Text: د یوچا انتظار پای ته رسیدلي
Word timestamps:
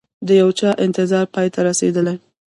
د 0.27 0.29
یوچا 0.41 0.69
انتظار 0.85 1.25
پای 1.33 1.47
ته 1.53 1.59
رسیدلي 1.69 2.15